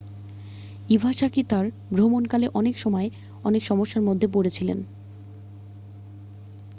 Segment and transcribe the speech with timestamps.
[0.89, 1.65] Iwasaki তাঁর
[1.91, 3.07] ভ্রমণকালে অনেক সময়
[3.43, 4.79] অনেক সমস্যার মধ্যে পড়েছিলেন